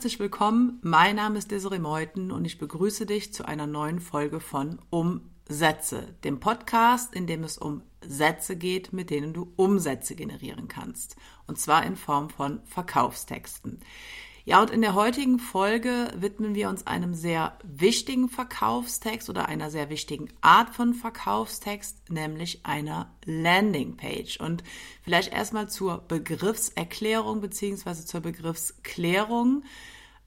[0.00, 0.78] herzlich willkommen.
[0.80, 6.14] Mein Name ist Desiree Meuthen und ich begrüße dich zu einer neuen Folge von Umsätze,
[6.24, 11.16] dem Podcast, in dem es um Sätze geht, mit denen du Umsätze generieren kannst.
[11.46, 13.80] Und zwar in Form von Verkaufstexten.
[14.44, 19.70] Ja, und in der heutigen Folge widmen wir uns einem sehr wichtigen Verkaufstext oder einer
[19.70, 24.40] sehr wichtigen Art von Verkaufstext, nämlich einer Landingpage.
[24.40, 24.64] Und
[25.02, 28.06] vielleicht erstmal zur Begriffserklärung bzw.
[28.06, 29.64] zur Begriffsklärung.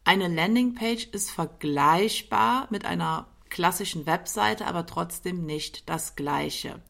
[0.04, 6.82] Eine Landingpage ist vergleichbar mit einer klassischen Webseite, aber trotzdem nicht das gleiche.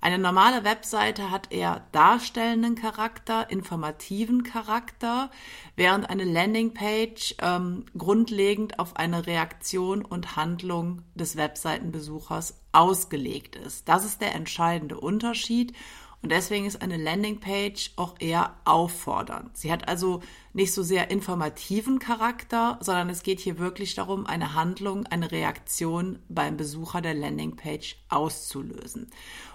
[0.00, 5.30] Eine normale Webseite hat eher darstellenden Charakter, informativen Charakter,
[5.76, 13.88] während eine Landingpage ähm, grundlegend auf eine Reaktion und Handlung des Webseitenbesuchers ausgelegt ist.
[13.88, 15.74] Das ist der entscheidende Unterschied.
[16.22, 19.56] Und deswegen ist eine Landingpage auch eher auffordernd.
[19.56, 24.54] Sie hat also nicht so sehr informativen Charakter, sondern es geht hier wirklich darum, eine
[24.54, 29.10] Handlung, eine Reaktion beim Besucher der Landingpage auszulösen.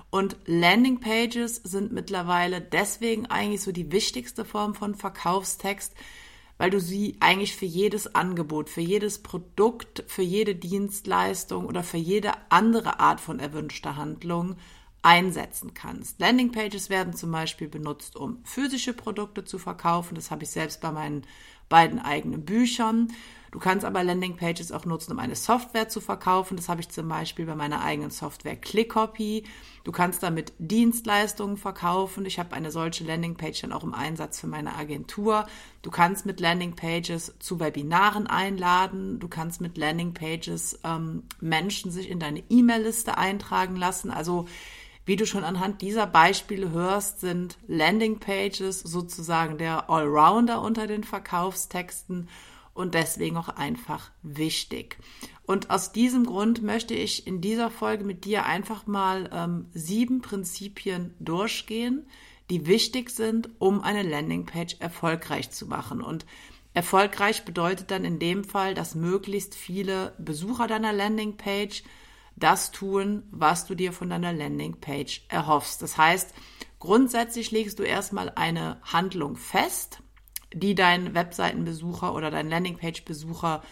[0.09, 5.93] Und Landingpages sind mittlerweile deswegen eigentlich so die wichtigste Form von Verkaufstext,
[6.57, 11.97] weil du sie eigentlich für jedes Angebot, für jedes Produkt, für jede Dienstleistung oder für
[11.97, 14.57] jede andere Art von erwünschter Handlung
[15.07, 16.19] einsetzen kannst.
[16.19, 20.15] Landingpages werden zum Beispiel benutzt, um physische Produkte zu verkaufen.
[20.15, 21.25] Das habe ich selbst bei meinen
[21.69, 23.13] beiden eigenen Büchern.
[23.51, 26.57] Du kannst aber Landingpages auch nutzen, um eine Software zu verkaufen.
[26.57, 29.45] Das habe ich zum Beispiel bei meiner eigenen Software ClickCopy.
[29.85, 32.25] Du kannst damit Dienstleistungen verkaufen.
[32.25, 35.47] Ich habe eine solche Landingpage dann auch im Einsatz für meine Agentur.
[35.83, 39.19] Du kannst mit Landingpages zu Webinaren einladen.
[39.19, 44.11] Du kannst mit Landingpages ähm, Menschen sich in deine E-Mail-Liste eintragen lassen.
[44.11, 44.47] Also
[45.07, 52.27] wie du schon anhand dieser Beispiele hörst, sind Landingpages sozusagen der Allrounder unter den Verkaufstexten
[52.73, 54.97] und deswegen auch einfach wichtig.
[55.45, 60.21] Und aus diesem Grund möchte ich in dieser Folge mit dir einfach mal ähm, sieben
[60.21, 62.05] Prinzipien durchgehen,
[62.49, 66.01] die wichtig sind, um eine Landingpage erfolgreich zu machen.
[66.01, 66.25] Und
[66.73, 71.83] erfolgreich bedeutet dann in dem Fall, dass möglichst viele Besucher deiner Landingpage
[72.37, 75.81] das tun, was du dir von deiner Landingpage erhoffst.
[75.81, 76.33] Das heißt,
[76.79, 79.99] grundsätzlich legst du erstmal eine Handlung fest,
[80.53, 83.63] die dein Webseitenbesucher oder dein Landingpage-Besucher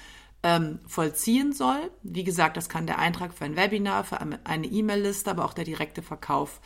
[0.44, 1.92] ähm, vollziehen soll.
[2.04, 5.66] Wie gesagt, das kann der Eintrag für ein Webinar, für eine E-Mail-Liste, aber auch der
[5.66, 6.60] direkte Verkauf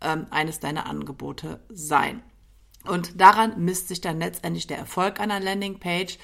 [0.00, 2.22] ähm, eines deiner Angebote sein.
[2.86, 6.18] Und daran misst sich dann letztendlich der Erfolg einer Landingpage.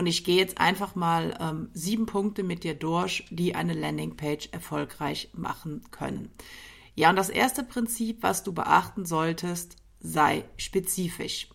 [0.00, 4.48] Und ich gehe jetzt einfach mal ähm, sieben Punkte mit dir durch, die eine Landingpage
[4.50, 6.30] erfolgreich machen können.
[6.94, 11.50] Ja, und das erste Prinzip, was du beachten solltest, sei spezifisch.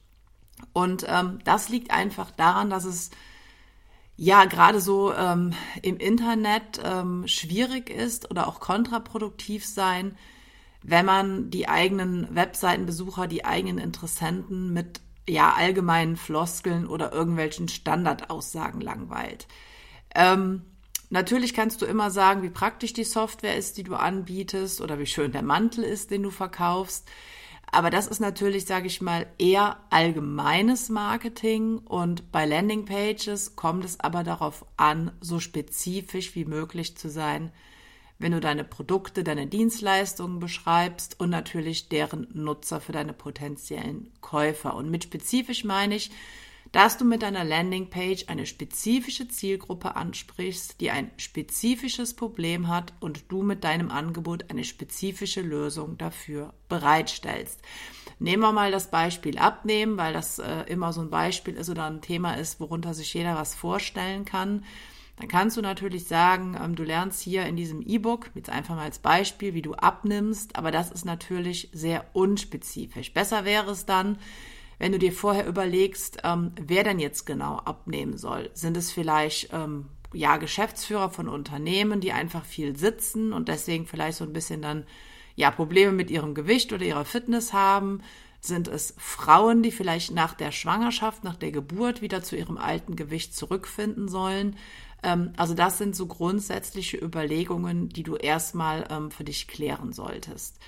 [0.73, 3.09] Und ähm, das liegt einfach daran, dass es
[4.15, 10.15] ja gerade so ähm, im Internet ähm, schwierig ist oder auch kontraproduktiv sein,
[10.83, 18.81] wenn man die eigenen Webseitenbesucher, die eigenen Interessenten mit ja, allgemeinen Floskeln oder irgendwelchen Standardaussagen
[18.81, 19.47] langweilt.
[20.13, 20.61] Ähm,
[21.09, 25.05] natürlich kannst du immer sagen, wie praktisch die Software ist, die du anbietest oder wie
[25.05, 27.07] schön der Mantel ist, den du verkaufst.
[27.71, 33.99] Aber das ist natürlich, sage ich mal, eher allgemeines Marketing und bei Landingpages kommt es
[33.99, 37.51] aber darauf an, so spezifisch wie möglich zu sein,
[38.17, 44.75] wenn du deine Produkte, deine Dienstleistungen beschreibst und natürlich deren Nutzer für deine potenziellen Käufer.
[44.75, 46.11] Und mit spezifisch meine ich,
[46.71, 53.31] dass du mit deiner Landingpage eine spezifische Zielgruppe ansprichst, die ein spezifisches Problem hat und
[53.31, 57.61] du mit deinem Angebot eine spezifische Lösung dafür bereitstellst.
[58.19, 61.85] Nehmen wir mal das Beispiel Abnehmen, weil das äh, immer so ein Beispiel ist oder
[61.85, 64.63] ein Thema ist, worunter sich jeder was vorstellen kann
[65.17, 68.83] dann kannst du natürlich sagen, ähm, du lernst hier in diesem E-Book, jetzt einfach mal
[68.83, 73.13] als Beispiel, wie du abnimmst, aber das ist natürlich sehr unspezifisch.
[73.13, 74.17] Besser wäre es dann,
[74.77, 78.49] wenn du dir vorher überlegst, ähm, wer denn jetzt genau abnehmen soll.
[78.53, 84.17] Sind es vielleicht ähm, ja Geschäftsführer von Unternehmen, die einfach viel sitzen und deswegen vielleicht
[84.17, 84.85] so ein bisschen dann
[85.37, 88.01] ja Probleme mit ihrem Gewicht oder ihrer Fitness haben?
[88.45, 92.95] Sind es Frauen, die vielleicht nach der Schwangerschaft, nach der Geburt wieder zu ihrem alten
[92.95, 94.55] Gewicht zurückfinden sollen?
[95.01, 100.59] Ähm, also das sind so grundsätzliche Überlegungen, die du erstmal ähm, für dich klären solltest.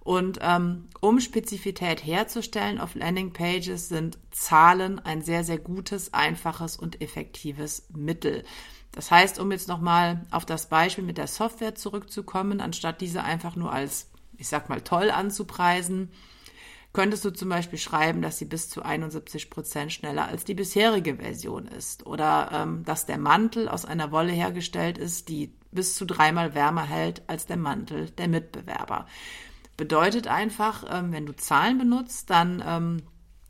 [0.00, 7.02] Und ähm, um Spezifität herzustellen auf Landingpages sind Zahlen ein sehr, sehr gutes, einfaches und
[7.02, 8.44] effektives Mittel.
[8.92, 13.56] Das heißt, um jetzt nochmal auf das Beispiel mit der Software zurückzukommen, anstatt diese einfach
[13.56, 14.08] nur als,
[14.38, 16.12] ich sag mal, toll anzupreisen,
[16.96, 21.16] könntest du zum Beispiel schreiben, dass sie bis zu 71 Prozent schneller als die bisherige
[21.16, 26.06] Version ist oder ähm, dass der Mantel aus einer Wolle hergestellt ist, die bis zu
[26.06, 29.04] dreimal wärmer hält als der Mantel der Mitbewerber.
[29.76, 33.02] Bedeutet einfach, ähm, wenn du Zahlen benutzt, dann ähm,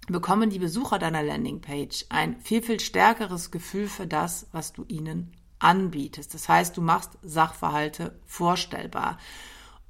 [0.08, 5.36] bekommen die Besucher deiner Landingpage ein viel, viel stärkeres Gefühl für das, was du ihnen
[5.60, 6.34] anbietest.
[6.34, 9.18] Das heißt, du machst Sachverhalte vorstellbar.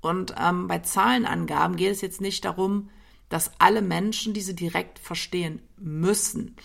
[0.02, 2.90] Und ähm, bei Zahlenangaben geht es jetzt nicht darum,
[3.28, 6.56] dass alle Menschen diese direkt verstehen müssen.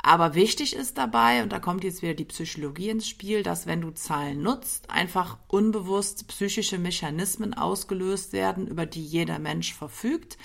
[0.00, 3.80] Aber wichtig ist dabei, und da kommt jetzt wieder die Psychologie ins Spiel, dass wenn
[3.80, 10.38] du Zahlen nutzt, einfach unbewusst psychische Mechanismen ausgelöst werden, über die jeder Mensch verfügt.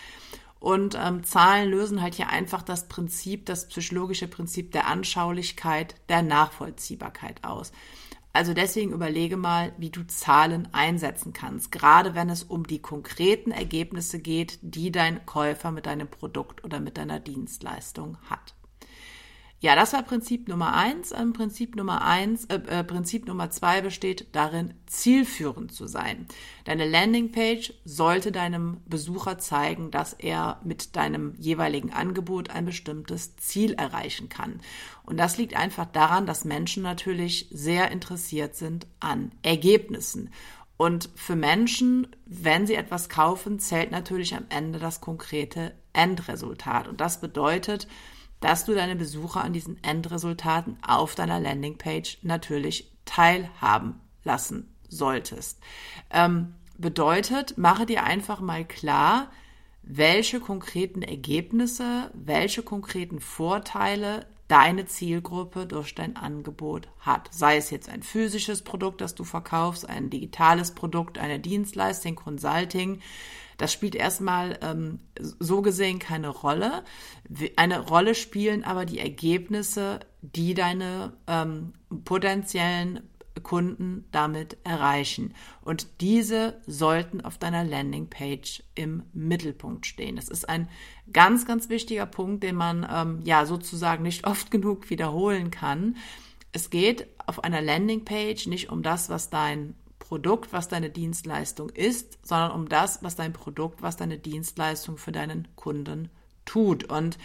[0.60, 6.24] Und ähm, Zahlen lösen halt hier einfach das Prinzip, das psychologische Prinzip der Anschaulichkeit, der
[6.24, 7.74] Nachvollziehbarkeit aus.
[8.36, 13.52] Also deswegen überlege mal, wie du Zahlen einsetzen kannst, gerade wenn es um die konkreten
[13.52, 18.56] Ergebnisse geht, die dein Käufer mit deinem Produkt oder mit deiner Dienstleistung hat.
[19.64, 21.14] Ja, das war Prinzip Nummer eins.
[21.14, 26.28] Ähm, Prinzip Nummer eins, äh, äh, Prinzip Nummer zwei besteht darin, zielführend zu sein.
[26.66, 33.72] Deine Landingpage sollte deinem Besucher zeigen, dass er mit deinem jeweiligen Angebot ein bestimmtes Ziel
[33.76, 34.60] erreichen kann.
[35.06, 40.30] Und das liegt einfach daran, dass Menschen natürlich sehr interessiert sind an Ergebnissen.
[40.76, 46.90] Und für Menschen, wenn sie etwas kaufen, zählt natürlich am Ende das konkrete Endresultat.
[46.90, 47.88] Und das bedeutet,
[48.44, 55.60] dass du deine Besucher an diesen Endresultaten auf deiner Landingpage natürlich teilhaben lassen solltest.
[56.10, 59.32] Ähm, bedeutet, mache dir einfach mal klar,
[59.82, 67.30] welche konkreten Ergebnisse, welche konkreten Vorteile deine Zielgruppe durch dein Angebot hat.
[67.34, 73.00] Sei es jetzt ein physisches Produkt, das du verkaufst, ein digitales Produkt, eine Dienstleistung, Consulting,
[73.64, 76.84] das spielt erstmal ähm, so gesehen keine Rolle.
[77.56, 81.72] Eine Rolle spielen aber die Ergebnisse, die deine ähm,
[82.04, 83.10] potenziellen
[83.42, 85.34] Kunden damit erreichen.
[85.62, 90.18] Und diese sollten auf deiner Landingpage im Mittelpunkt stehen.
[90.18, 90.68] Das ist ein
[91.14, 95.96] ganz, ganz wichtiger Punkt, den man ähm, ja sozusagen nicht oft genug wiederholen kann.
[96.52, 102.20] Es geht auf einer Landingpage nicht um das, was dein Produkt, was deine Dienstleistung ist,
[102.24, 106.10] sondern um das, was dein Produkt, was deine Dienstleistung für deinen Kunden
[106.44, 106.84] tut.
[106.84, 107.18] Und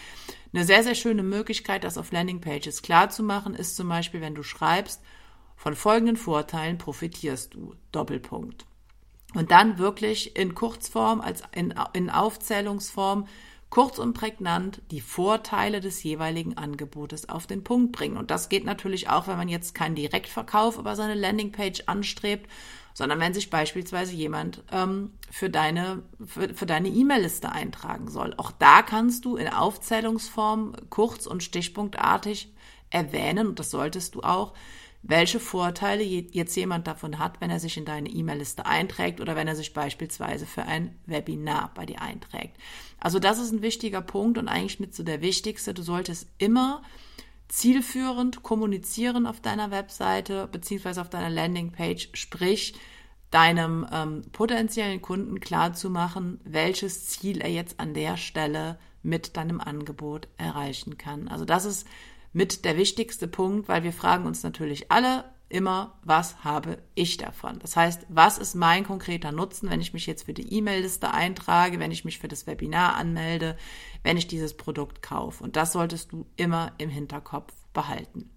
[0.53, 4.37] eine sehr, sehr schöne Möglichkeit, das auf Landingpages klar zu machen, ist zum Beispiel, wenn
[4.37, 5.03] du schreibst,
[5.57, 7.75] von folgenden Vorteilen profitierst du.
[7.91, 8.65] Doppelpunkt.
[9.35, 13.27] Und dann wirklich in Kurzform, als in, in Aufzählungsform
[13.71, 18.17] kurz und prägnant die Vorteile des jeweiligen Angebotes auf den Punkt bringen.
[18.17, 22.49] Und das geht natürlich auch, wenn man jetzt keinen Direktverkauf über seine Landingpage anstrebt,
[22.95, 28.35] sondern wenn sich beispielsweise jemand ähm, für deine für, für deine E-Mail-Liste eintragen soll.
[28.39, 32.53] Auch da kannst du in Aufzählungsform kurz und stichpunktartig
[32.91, 34.55] erwähnen, und das solltest du auch,
[35.03, 39.49] welche Vorteile jetzt jemand davon hat, wenn er sich in deine E-Mail-Liste einträgt oder wenn
[39.49, 42.57] er sich beispielsweise für ein Webinar bei dir einträgt.
[42.99, 45.73] Also das ist ein wichtiger Punkt und eigentlich mit so der wichtigste.
[45.73, 46.83] Du solltest immer
[47.49, 52.75] zielführend kommunizieren auf deiner Webseite beziehungsweise auf deiner Landingpage, sprich
[53.31, 59.37] deinem ähm, potenziellen Kunden klar zu machen, welches Ziel er jetzt an der Stelle mit
[59.37, 61.29] deinem Angebot erreichen kann.
[61.29, 61.87] Also das ist
[62.39, 67.59] mit der wichtigste Punkt, weil wir fragen uns natürlich alle immer, was habe ich davon?
[67.59, 71.81] Das heißt, was ist mein konkreter Nutzen, wenn ich mich jetzt für die E-Mail-Liste eintrage,
[71.81, 73.57] wenn ich mich für das Webinar anmelde,
[74.05, 75.43] wenn ich dieses Produkt kaufe?
[75.43, 78.31] Und das solltest du immer im Hinterkopf behalten.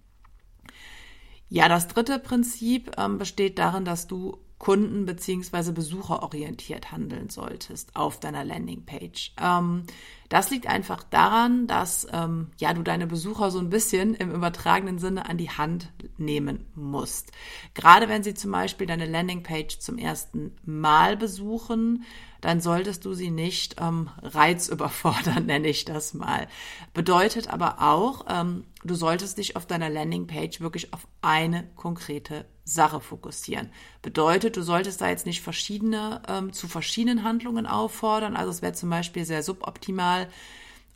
[1.48, 5.72] Ja, das dritte Prinzip ähm, besteht darin, dass du kunden- bzw.
[5.72, 9.34] besucherorientiert handeln solltest auf deiner Landingpage.
[9.40, 9.84] Ähm,
[10.32, 14.98] das liegt einfach daran, dass ähm, ja, du deine Besucher so ein bisschen im übertragenen
[14.98, 17.32] Sinne an die Hand nehmen musst.
[17.74, 22.04] Gerade wenn sie zum Beispiel deine Landingpage zum ersten Mal besuchen,
[22.40, 26.48] dann solltest du sie nicht ähm, reizüberfordern, nenne ich das mal.
[26.94, 33.00] Bedeutet aber auch, ähm, du solltest dich auf deiner Landingpage wirklich auf eine konkrete Sache
[33.00, 33.70] fokussieren.
[34.02, 38.36] Bedeutet, du solltest da jetzt nicht verschiedene ähm, zu verschiedenen Handlungen auffordern.
[38.36, 40.21] Also es wäre zum Beispiel sehr suboptimal,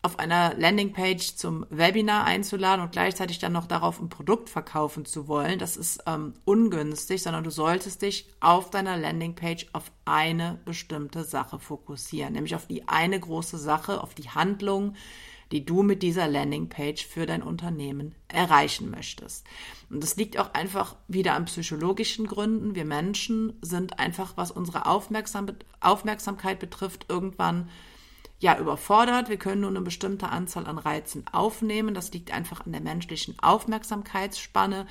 [0.06, 5.26] auf einer Landingpage zum Webinar einzuladen und gleichzeitig dann noch darauf ein Produkt verkaufen zu
[5.26, 5.58] wollen.
[5.58, 11.58] Das ist ähm, ungünstig, sondern du solltest dich auf deiner Landingpage auf eine bestimmte Sache
[11.58, 14.94] fokussieren, nämlich auf die eine große Sache, auf die Handlung,
[15.50, 19.44] die du mit dieser Landingpage für dein Unternehmen erreichen möchtest.
[19.90, 22.76] Und das liegt auch einfach wieder an psychologischen Gründen.
[22.76, 25.46] Wir Menschen sind einfach, was unsere Aufmerksam
[25.80, 27.68] Aufmerksamkeit betrifft, irgendwann
[28.38, 29.28] ja überfordert.
[29.28, 31.94] Wir können nur eine bestimmte Anzahl an Reizen aufnehmen.
[31.94, 34.86] Das liegt einfach an der menschlichen Aufmerksamkeitsspanne.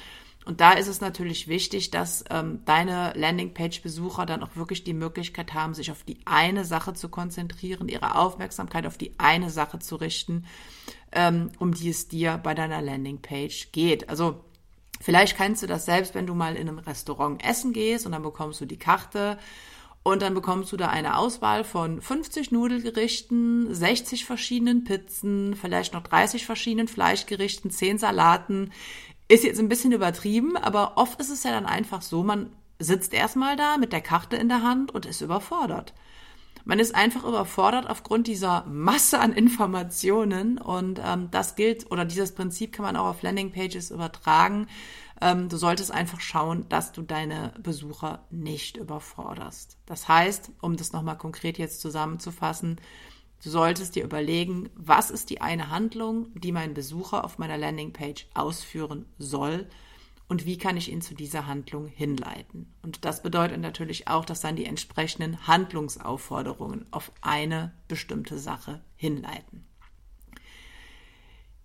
[0.46, 5.56] Und da ist es natürlich wichtig, dass ähm, deine Landingpage-Besucher dann auch wirklich die Möglichkeit
[5.56, 9.96] haben, sich auf die eine Sache zu konzentrieren, ihre Aufmerksamkeit auf die eine Sache zu
[9.96, 10.46] richten,
[11.12, 14.08] ähm, um die es dir bei deiner Landingpage geht.
[14.08, 14.46] Also
[15.02, 18.22] vielleicht kennst du das selbst, wenn du mal in einem Restaurant essen gehst und dann
[18.22, 19.40] bekommst du die Karte
[20.06, 26.04] und dann bekommst du da eine Auswahl von 50 Nudelgerichten, 60 verschiedenen Pizzen, vielleicht noch
[26.04, 28.72] 30 verschiedenen Fleischgerichten, 10 Salaten.
[29.28, 33.16] Ist jetzt ein bisschen übertrieben, aber oft ist es ja dann einfach so, man sitzt
[33.16, 35.96] erstmal da mit der Karte in der Hand und ist überfordert.
[36.66, 42.34] Man ist einfach überfordert aufgrund dieser Masse an Informationen und ähm, das gilt oder dieses
[42.34, 44.68] Prinzip kann man auch auf Landingpages übertragen.
[45.22, 49.78] Ähm, du solltest einfach schauen, dass du deine Besucher nicht überforderst.
[49.86, 52.82] Das heißt, um das nochmal konkret jetzt zusammenzufassen,
[53.44, 58.28] Du solltest dir überlegen, was ist die eine Handlung, die mein Besucher auf meiner Landingpage
[58.34, 59.68] ausführen soll
[60.28, 62.74] und wie kann ich ihn zu dieser Handlung hinleiten.
[62.82, 69.68] Und das bedeutet natürlich auch, dass dann die entsprechenden Handlungsaufforderungen auf eine bestimmte Sache hinleiten.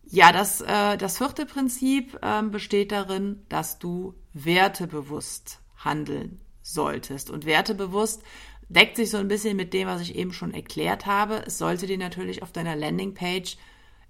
[0.05, 7.31] Ja, das, äh, das vierte Prinzip äh, besteht darin, dass du wertebewusst handeln solltest.
[7.31, 8.23] Und wertebewusst
[8.69, 11.45] deckt sich so ein bisschen mit dem, was ich eben schon erklärt habe.
[11.47, 13.57] Es sollte dir natürlich auf deiner Landingpage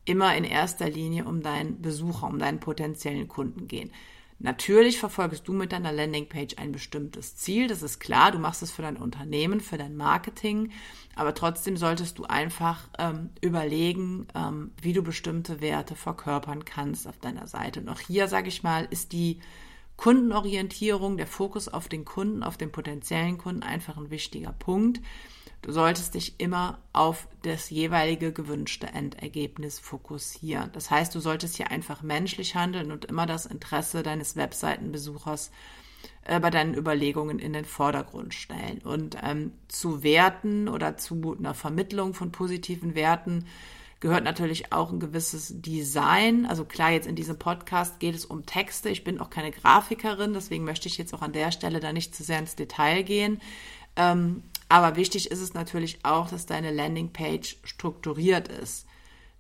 [0.07, 3.93] immer in erster Linie um deinen Besucher, um deinen potenziellen Kunden gehen.
[4.43, 8.71] Natürlich verfolgst du mit deiner Landingpage ein bestimmtes Ziel, das ist klar, du machst es
[8.71, 10.71] für dein Unternehmen, für dein Marketing,
[11.15, 17.19] aber trotzdem solltest du einfach ähm, überlegen, ähm, wie du bestimmte Werte verkörpern kannst auf
[17.19, 17.81] deiner Seite.
[17.81, 19.41] Und auch hier, sage ich mal, ist die
[19.99, 25.03] Kundenorientierung, der Fokus auf den Kunden, auf den potenziellen Kunden einfach ein wichtiger Punkt.
[25.63, 30.71] Du solltest dich immer auf das jeweilige gewünschte Endergebnis fokussieren.
[30.73, 35.51] Das heißt, du solltest hier einfach menschlich handeln und immer das Interesse deines Webseitenbesuchers
[36.25, 38.79] äh, bei deinen Überlegungen in den Vordergrund stellen.
[38.85, 43.45] Und ähm, zu Werten oder zu einer Vermittlung von positiven Werten
[44.01, 46.47] gehört natürlich auch ein gewisses Design.
[46.47, 48.89] Also klar, jetzt in diesem Podcast geht es um Texte.
[48.89, 52.15] Ich bin auch keine Grafikerin, deswegen möchte ich jetzt auch an der Stelle da nicht
[52.15, 53.43] zu sehr ins Detail gehen.
[53.97, 58.87] Ähm, aber wichtig ist es natürlich auch, dass deine Landingpage strukturiert ist,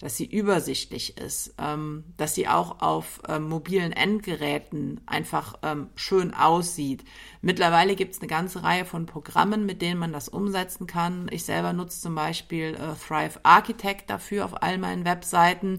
[0.00, 6.34] dass sie übersichtlich ist, ähm, dass sie auch auf ähm, mobilen Endgeräten einfach ähm, schön
[6.34, 7.04] aussieht.
[7.42, 11.28] Mittlerweile gibt es eine ganze Reihe von Programmen, mit denen man das umsetzen kann.
[11.30, 15.78] Ich selber nutze zum Beispiel äh, Thrive Architect dafür auf all meinen Webseiten.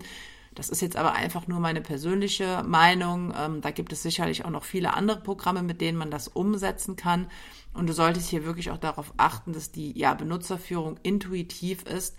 [0.56, 3.34] Das ist jetzt aber einfach nur meine persönliche Meinung.
[3.38, 6.96] Ähm, da gibt es sicherlich auch noch viele andere Programme, mit denen man das umsetzen
[6.96, 7.28] kann.
[7.74, 12.18] Und du solltest hier wirklich auch darauf achten, dass die ja, Benutzerführung intuitiv ist,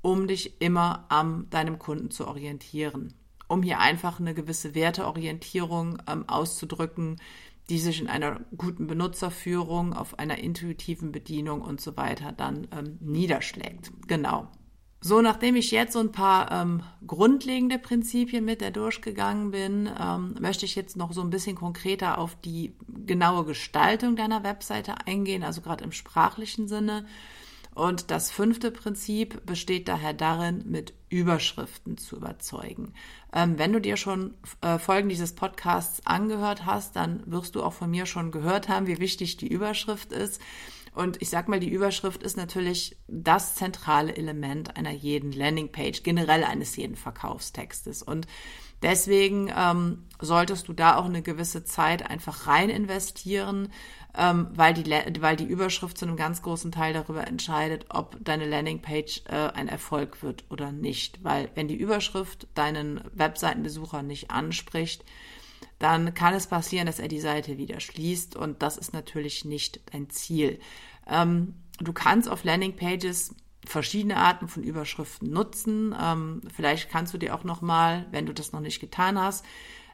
[0.00, 3.14] um dich immer an deinem Kunden zu orientieren.
[3.48, 7.20] Um hier einfach eine gewisse Werteorientierung ähm, auszudrücken,
[7.68, 12.98] die sich in einer guten Benutzerführung, auf einer intuitiven Bedienung und so weiter dann ähm,
[13.00, 13.92] niederschlägt.
[14.08, 14.48] Genau.
[15.04, 20.36] So, nachdem ich jetzt so ein paar ähm, grundlegende Prinzipien mit der durchgegangen bin, ähm,
[20.38, 25.42] möchte ich jetzt noch so ein bisschen konkreter auf die genaue Gestaltung deiner Webseite eingehen,
[25.42, 27.04] also gerade im sprachlichen Sinne.
[27.74, 32.92] Und das fünfte Prinzip besteht daher darin, mit Überschriften zu überzeugen.
[33.32, 37.72] Ähm, wenn du dir schon äh, Folgen dieses Podcasts angehört hast, dann wirst du auch
[37.72, 40.40] von mir schon gehört haben, wie wichtig die Überschrift ist.
[40.94, 46.44] Und ich sag mal, die Überschrift ist natürlich das zentrale Element einer jeden Landingpage, generell
[46.44, 48.02] eines jeden Verkaufstextes.
[48.02, 48.26] Und
[48.82, 53.72] deswegen ähm, solltest du da auch eine gewisse Zeit einfach rein investieren,
[54.14, 54.84] ähm, weil, die,
[55.20, 59.68] weil die Überschrift zu einem ganz großen Teil darüber entscheidet, ob deine Landingpage äh, ein
[59.68, 61.24] Erfolg wird oder nicht.
[61.24, 65.06] Weil wenn die Überschrift deinen Webseitenbesucher nicht anspricht,
[65.82, 69.80] dann kann es passieren, dass er die Seite wieder schließt und das ist natürlich nicht
[69.92, 70.60] dein Ziel.
[71.08, 73.34] Ähm, du kannst auf Landingpages
[73.66, 75.94] verschiedene Arten von Überschriften nutzen.
[76.00, 79.44] Ähm, vielleicht kannst du dir auch noch mal, wenn du das noch nicht getan hast,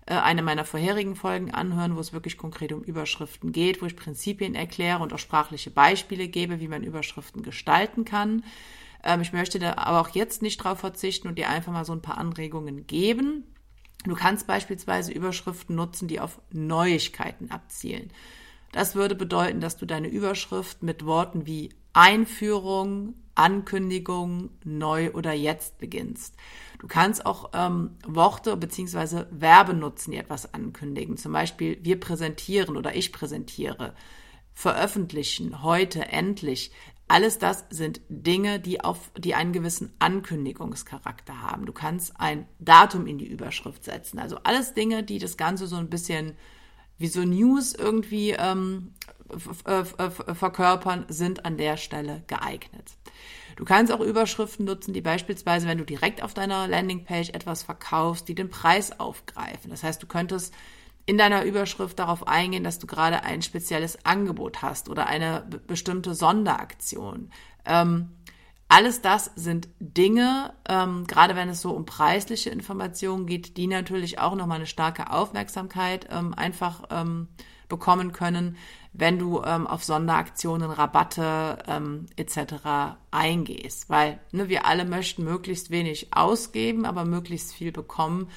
[0.07, 3.97] äh, eine meiner vorherigen Folgen anhören, wo es wirklich konkret um Überschriften geht, wo ich
[3.97, 8.45] Prinzipien erkläre und auch sprachliche Beispiele gebe, wie man Überschriften gestalten kann.
[9.03, 11.93] Ähm, ich möchte da aber auch jetzt nicht drauf verzichten und dir einfach mal so
[11.93, 13.45] ein paar Anregungen geben.
[14.05, 18.11] Du kannst beispielsweise Überschriften nutzen, die auf Neuigkeiten abzielen.
[18.73, 25.79] Das würde bedeuten, dass du deine Überschrift mit Worten wie Einführung, Ankündigung, neu oder jetzt
[25.79, 26.37] beginnst.
[26.81, 29.25] Du kannst auch ähm, Worte bzw.
[29.37, 31.17] Verben nutzen, die etwas ankündigen.
[31.17, 33.95] Zum Beispiel wir präsentieren oder ich präsentiere,
[34.55, 36.73] veröffentlichen, heute, endlich.
[37.09, 41.65] Alles das sind Dinge, die auf, die einen gewissen Ankündigungscharakter haben.
[41.65, 44.19] Du kannst ein Datum in die Überschrift setzen.
[44.19, 46.35] Also alles Dinge, die das Ganze so ein bisschen
[46.99, 48.93] wie so News irgendwie ähm,
[50.35, 52.93] verkörpern, sind an der Stelle geeignet.
[53.57, 58.29] Du kannst auch Überschriften nutzen, die beispielsweise, wenn du direkt auf deiner Landingpage etwas verkaufst,
[58.29, 59.71] die den Preis aufgreifen.
[59.71, 60.53] Das heißt, du könntest
[61.09, 66.15] in deiner Überschrift darauf eingehen, dass du gerade ein spezielles Angebot hast oder eine bestimmte
[66.15, 67.31] Sonderaktion.
[67.65, 68.11] Ähm,
[68.69, 74.19] alles das sind Dinge, ähm, gerade wenn es so um preisliche Informationen geht, die natürlich
[74.19, 77.29] auch nochmal eine starke Aufmerksamkeit ähm, einfach ähm,
[77.71, 78.59] bekommen können,
[78.93, 82.97] wenn du ähm, auf Sonderaktionen, Rabatte ähm, etc.
[83.11, 83.89] eingehst.
[83.89, 88.29] Weil ne, wir alle möchten möglichst wenig ausgeben, aber möglichst viel bekommen.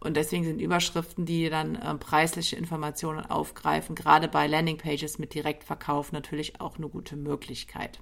[0.00, 6.12] Und deswegen sind Überschriften, die dann äh, preisliche Informationen aufgreifen, gerade bei Landingpages mit Direktverkauf
[6.12, 8.00] natürlich auch eine gute Möglichkeit.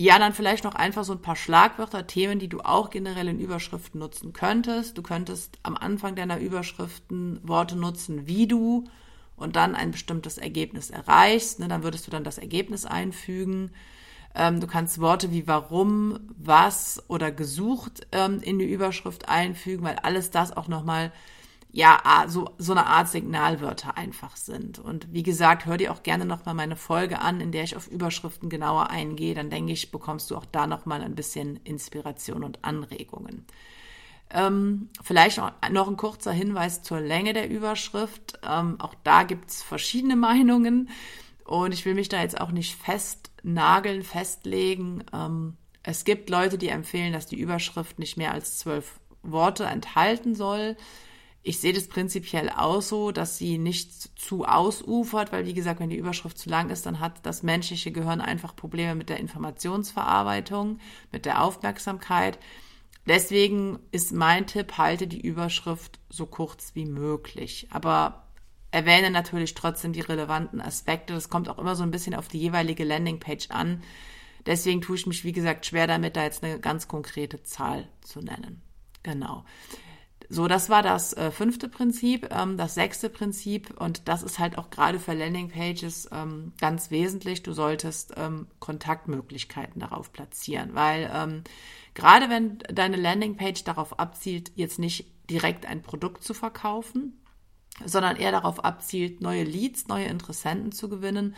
[0.00, 3.40] Ja, dann vielleicht noch einfach so ein paar Schlagwörter, Themen, die du auch generell in
[3.40, 4.96] Überschriften nutzen könntest.
[4.96, 8.84] Du könntest am Anfang deiner Überschriften Worte nutzen, wie du
[9.34, 11.58] und dann ein bestimmtes Ergebnis erreichst.
[11.58, 13.72] Ne, dann würdest du dann das Ergebnis einfügen.
[14.38, 19.96] Ähm, du kannst Worte wie warum, was oder gesucht ähm, in die Überschrift einfügen, weil
[19.96, 21.12] alles das auch nochmal
[21.70, 24.78] ja, so, so eine Art Signalwörter einfach sind.
[24.78, 27.88] Und wie gesagt, hör dir auch gerne nochmal meine Folge an, in der ich auf
[27.88, 29.34] Überschriften genauer eingehe.
[29.34, 33.44] Dann denke ich, bekommst du auch da nochmal ein bisschen Inspiration und Anregungen.
[34.30, 35.38] Ähm, vielleicht
[35.70, 38.38] noch ein kurzer Hinweis zur Länge der Überschrift.
[38.48, 40.88] Ähm, auch da gibt's verschiedene Meinungen.
[41.44, 42.76] Und ich will mich da jetzt auch nicht
[43.38, 45.04] festnageln, festlegen.
[45.12, 50.34] Ähm, es gibt Leute, die empfehlen, dass die Überschrift nicht mehr als zwölf Worte enthalten
[50.34, 50.76] soll.
[51.42, 55.88] Ich sehe das prinzipiell auch so, dass sie nicht zu ausufert, weil wie gesagt, wenn
[55.88, 60.78] die Überschrift zu lang ist, dann hat das menschliche Gehirn einfach Probleme mit der Informationsverarbeitung,
[61.10, 62.38] mit der Aufmerksamkeit.
[63.06, 67.68] Deswegen ist mein Tipp, halte die Überschrift so kurz wie möglich.
[67.70, 68.27] Aber
[68.70, 71.14] erwähne natürlich trotzdem die relevanten Aspekte.
[71.14, 73.82] Das kommt auch immer so ein bisschen auf die jeweilige Landingpage an.
[74.46, 78.20] Deswegen tue ich mich, wie gesagt, schwer damit, da jetzt eine ganz konkrete Zahl zu
[78.20, 78.62] nennen.
[79.02, 79.44] Genau.
[80.30, 82.28] So, das war das äh, fünfte Prinzip.
[82.30, 87.42] Ähm, das sechste Prinzip, und das ist halt auch gerade für Landingpages ähm, ganz wesentlich,
[87.42, 91.44] du solltest ähm, Kontaktmöglichkeiten darauf platzieren, weil ähm,
[91.94, 97.18] gerade wenn deine Landingpage darauf abzielt, jetzt nicht direkt ein Produkt zu verkaufen,
[97.84, 101.36] sondern eher darauf abzielt, neue Leads, neue Interessenten zu gewinnen,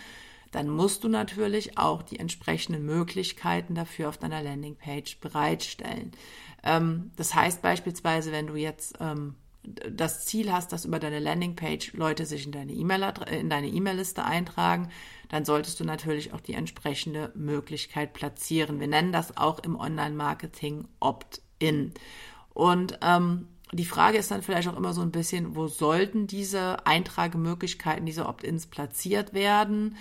[0.50, 6.12] dann musst du natürlich auch die entsprechenden Möglichkeiten dafür auf deiner Landingpage bereitstellen.
[6.62, 11.92] Ähm, das heißt beispielsweise, wenn du jetzt ähm, das Ziel hast, dass über deine Landingpage
[11.92, 14.88] Leute sich in deine E-Mail-Liste eintragen,
[15.28, 18.80] dann solltest du natürlich auch die entsprechende Möglichkeit platzieren.
[18.80, 21.92] Wir nennen das auch im Online-Marketing Opt-in.
[22.54, 26.86] Und ähm, die Frage ist dann vielleicht auch immer so ein bisschen, wo sollten diese
[26.86, 29.96] Eintragemöglichkeiten, diese Opt-ins platziert werden?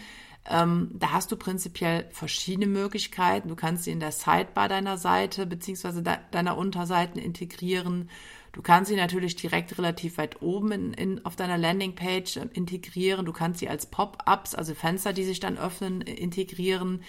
[0.50, 3.50] Ähm, da hast du prinzipiell verschiedene Möglichkeiten.
[3.50, 8.10] Du kannst sie in der Sidebar deiner Seite beziehungsweise de deiner Unterseiten integrieren.
[8.52, 13.26] Du kannst sie natürlich direkt relativ weit oben in, in, auf deiner Landingpage äh, integrieren.
[13.26, 17.04] Du kannst sie als Pop-ups, also Fenster, die sich dann öffnen, integrieren.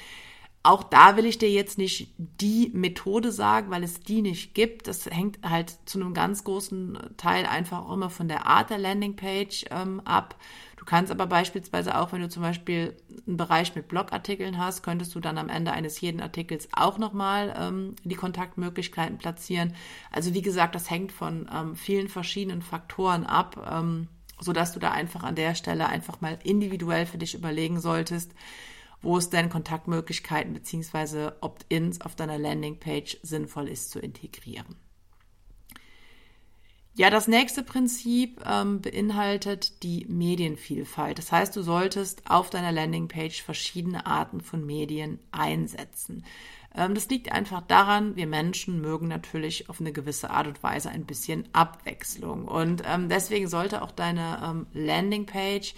[0.62, 4.88] Auch da will ich dir jetzt nicht die Methode sagen, weil es die nicht gibt.
[4.88, 8.76] Das hängt halt zu einem ganz großen Teil einfach auch immer von der Art der
[8.76, 10.36] Landingpage ähm, ab.
[10.76, 12.94] Du kannst aber beispielsweise auch, wenn du zum Beispiel
[13.26, 17.54] einen Bereich mit Blogartikeln hast, könntest du dann am Ende eines jeden Artikels auch nochmal
[17.58, 19.74] ähm, die Kontaktmöglichkeiten platzieren.
[20.10, 24.08] Also wie gesagt, das hängt von ähm, vielen verschiedenen Faktoren ab, ähm,
[24.40, 28.32] sodass du da einfach an der Stelle einfach mal individuell für dich überlegen solltest,
[29.02, 31.30] wo es denn Kontaktmöglichkeiten bzw.
[31.40, 34.76] Opt-ins auf deiner Landingpage sinnvoll ist zu integrieren.
[36.94, 41.18] Ja, das nächste Prinzip ähm, beinhaltet die Medienvielfalt.
[41.18, 46.24] Das heißt, du solltest auf deiner Landingpage verschiedene Arten von Medien einsetzen.
[46.74, 50.90] Ähm, das liegt einfach daran, wir Menschen mögen natürlich auf eine gewisse Art und Weise
[50.90, 52.46] ein bisschen Abwechslung.
[52.46, 55.74] Und ähm, deswegen sollte auch deine ähm, Landingpage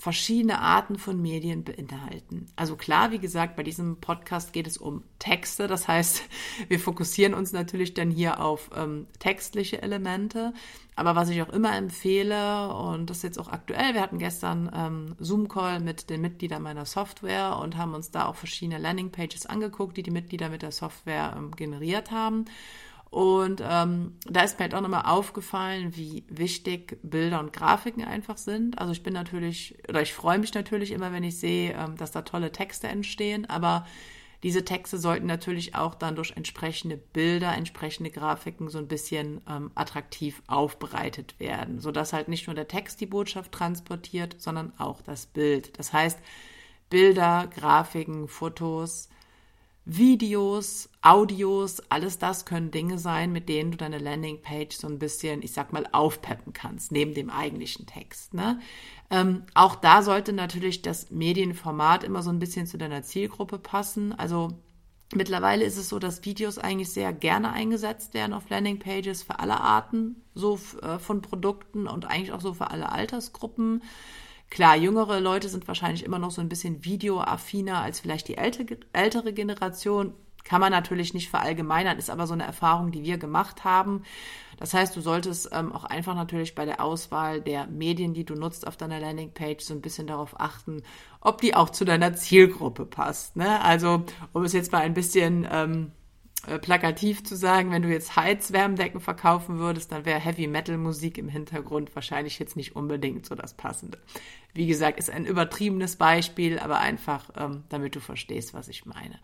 [0.00, 2.46] verschiedene Arten von Medien beinhalten.
[2.56, 5.66] Also klar, wie gesagt, bei diesem Podcast geht es um Texte.
[5.68, 6.22] Das heißt,
[6.68, 10.54] wir fokussieren uns natürlich dann hier auf ähm, textliche Elemente.
[10.96, 14.70] Aber was ich auch immer empfehle, und das ist jetzt auch aktuell, wir hatten gestern
[14.74, 19.98] ähm, Zoom-Call mit den Mitgliedern meiner Software und haben uns da auch verschiedene Landingpages angeguckt,
[19.98, 22.46] die die Mitglieder mit der Software ähm, generiert haben.
[23.10, 28.38] Und ähm, da ist mir halt auch nochmal aufgefallen, wie wichtig Bilder und Grafiken einfach
[28.38, 28.78] sind.
[28.78, 32.12] Also ich bin natürlich, oder ich freue mich natürlich immer, wenn ich sehe, ähm, dass
[32.12, 33.84] da tolle Texte entstehen, aber
[34.42, 39.70] diese Texte sollten natürlich auch dann durch entsprechende Bilder, entsprechende Grafiken so ein bisschen ähm,
[39.74, 45.26] attraktiv aufbereitet werden, sodass halt nicht nur der Text die Botschaft transportiert, sondern auch das
[45.26, 45.78] Bild.
[45.78, 46.18] Das heißt,
[46.88, 49.08] Bilder, Grafiken, Fotos,
[49.84, 55.42] Videos, Audios, alles das können Dinge sein, mit denen du deine Landingpage so ein bisschen,
[55.42, 58.34] ich sag mal, aufpeppen kannst, neben dem eigentlichen Text.
[58.34, 58.60] Ne?
[59.10, 64.12] Ähm, auch da sollte natürlich das Medienformat immer so ein bisschen zu deiner Zielgruppe passen.
[64.12, 64.52] Also
[65.14, 69.60] mittlerweile ist es so, dass Videos eigentlich sehr gerne eingesetzt werden auf Landingpages für alle
[69.60, 73.82] Arten so äh, von Produkten und eigentlich auch so für alle Altersgruppen.
[74.50, 79.32] Klar, jüngere Leute sind wahrscheinlich immer noch so ein bisschen videoaffiner als vielleicht die ältere
[79.32, 80.12] Generation.
[80.42, 84.02] Kann man natürlich nicht verallgemeinern, ist aber so eine Erfahrung, die wir gemacht haben.
[84.58, 88.34] Das heißt, du solltest ähm, auch einfach natürlich bei der Auswahl der Medien, die du
[88.34, 90.82] nutzt auf deiner Landingpage, so ein bisschen darauf achten,
[91.20, 93.36] ob die auch zu deiner Zielgruppe passt.
[93.36, 93.62] Ne?
[93.62, 95.92] Also, um es jetzt mal ein bisschen ähm,
[96.46, 101.18] äh, plakativ zu sagen, wenn du jetzt Heizwärmdecken verkaufen würdest, dann wäre Heavy Metal Musik
[101.18, 103.98] im Hintergrund wahrscheinlich jetzt nicht unbedingt so das Passende.
[104.52, 109.18] Wie gesagt, ist ein übertriebenes Beispiel, aber einfach, ähm, damit du verstehst, was ich meine.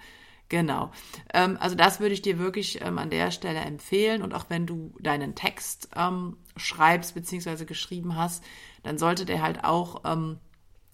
[0.49, 0.93] Genau.
[1.35, 4.23] Ähm, also das würde ich dir wirklich ähm, an der Stelle empfehlen.
[4.23, 7.65] Und auch wenn du deinen Text ähm, schreibst bzw.
[7.65, 8.45] geschrieben hast,
[8.83, 10.39] dann sollte der halt auch ähm,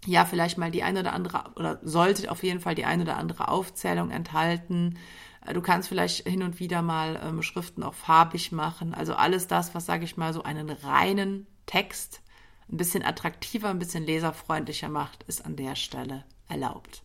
[0.06, 3.16] ja vielleicht mal die eine oder andere oder sollte auf jeden Fall die eine oder
[3.16, 4.98] andere Aufzählung enthalten
[5.52, 8.94] Du kannst vielleicht hin und wieder mal ähm, Schriften auch farbig machen.
[8.94, 12.20] Also alles das, was, sage ich mal, so einen reinen Text
[12.70, 17.02] ein bisschen attraktiver, ein bisschen leserfreundlicher macht, ist an der Stelle erlaubt.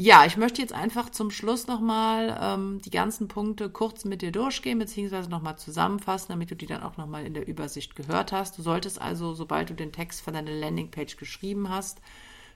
[0.00, 4.30] Ja, ich möchte jetzt einfach zum Schluss nochmal ähm, die ganzen Punkte kurz mit dir
[4.30, 8.56] durchgehen, beziehungsweise nochmal zusammenfassen, damit du die dann auch nochmal in der Übersicht gehört hast.
[8.56, 12.00] Du solltest also, sobald du den Text für deine Landingpage geschrieben hast,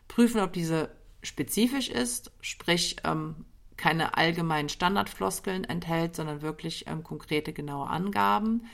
[0.06, 0.90] prüfen, ob diese
[1.24, 3.44] spezifisch ist, sprich, ähm,
[3.76, 8.66] keine allgemeinen Standardfloskeln enthält, sondern wirklich ähm, konkrete, genaue Angaben.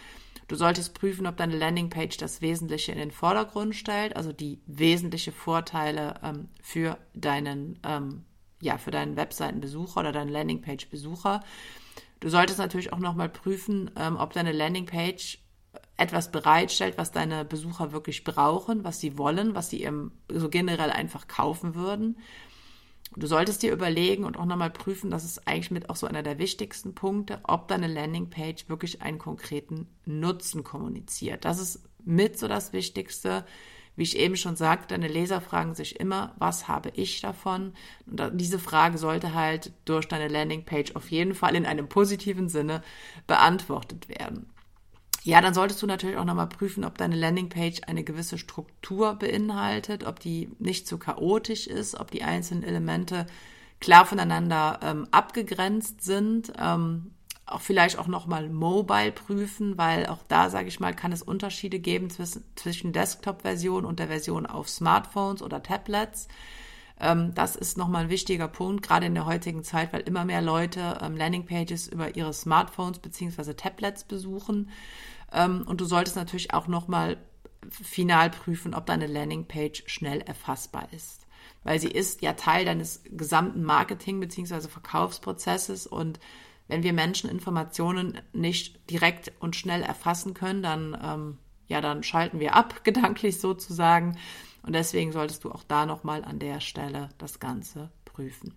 [0.47, 5.33] Du solltest prüfen, ob deine Landingpage das Wesentliche in den Vordergrund stellt, also die wesentlichen
[5.33, 8.25] Vorteile ähm, für deinen, ähm,
[8.61, 11.43] ja, für deinen Webseitenbesucher oder deinen Landingpage-Besucher.
[12.21, 15.39] Du solltest natürlich auch nochmal prüfen, ähm, ob deine Landingpage
[15.97, 20.91] etwas bereitstellt, was deine Besucher wirklich brauchen, was sie wollen, was sie im, so generell
[20.91, 22.19] einfach kaufen würden.
[23.17, 26.23] Du solltest dir überlegen und auch nochmal prüfen, das ist eigentlich mit auch so einer
[26.23, 31.45] der wichtigsten Punkte, ob deine Landingpage wirklich einen konkreten Nutzen kommuniziert.
[31.45, 33.45] Das ist mit so das Wichtigste.
[33.99, 37.73] Wie ich eben schon sagte, deine Leser fragen sich immer, was habe ich davon?
[38.07, 42.85] Und diese Frage sollte halt durch deine Landingpage auf jeden Fall in einem positiven Sinne
[43.27, 44.49] beantwortet werden.
[45.25, 50.07] Ja, dann solltest du natürlich auch nochmal prüfen, ob deine Landingpage eine gewisse Struktur beinhaltet,
[50.07, 53.27] ob die nicht zu chaotisch ist, ob die einzelnen Elemente
[53.81, 56.53] klar voneinander ähm, abgegrenzt sind.
[56.57, 57.11] Ähm,
[57.49, 61.79] auch vielleicht auch nochmal mobile prüfen, weil auch da, sage ich mal, kann es Unterschiede
[61.79, 66.29] geben zwischen, Desktop-Version und der Version auf Smartphones oder Tablets.
[67.01, 70.43] Ähm, das ist nochmal ein wichtiger Punkt, gerade in der heutigen Zeit, weil immer mehr
[70.43, 74.71] Leute ähm, Landingpages über ihre Smartphones beziehungsweise Tablets besuchen.
[75.33, 77.17] Ähm, und du solltest natürlich auch nochmal
[77.71, 81.27] final prüfen, ob deine Landingpage schnell erfassbar ist.
[81.65, 84.69] Weil sie ist ja Teil deines gesamten Marketing- bzw.
[84.69, 86.19] Verkaufsprozesses und
[86.69, 92.41] wenn wir Menschen Informationen nicht direkt und schnell erfassen können, dann, ähm, ja, dann schalten
[92.41, 94.17] wir ab, gedanklich sozusagen.
[94.63, 98.55] Und deswegen solltest du auch da nochmal an der Stelle das Ganze prüfen.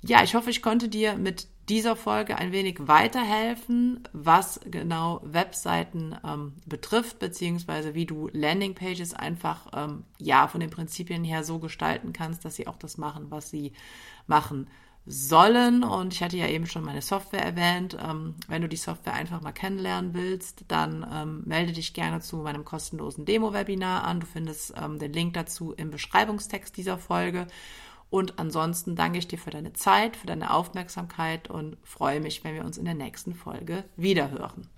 [0.00, 6.16] Ja, ich hoffe, ich konnte dir mit dieser Folge ein wenig weiterhelfen, was genau Webseiten
[6.24, 12.12] ähm, betrifft, beziehungsweise wie du Landingpages einfach ähm, ja von den Prinzipien her so gestalten
[12.12, 13.72] kannst, dass sie auch das machen, was sie
[14.26, 14.68] machen
[15.06, 15.84] sollen.
[15.84, 17.96] Und ich hatte ja eben schon meine Software erwähnt.
[18.02, 22.36] Ähm, wenn du die Software einfach mal kennenlernen willst, dann ähm, melde dich gerne zu
[22.38, 24.20] meinem kostenlosen Demo-Webinar an.
[24.20, 27.46] Du findest ähm, den Link dazu im Beschreibungstext dieser Folge.
[28.10, 32.54] Und ansonsten danke ich dir für deine Zeit, für deine Aufmerksamkeit und freue mich, wenn
[32.54, 34.68] wir uns in der nächsten Folge wiederhören.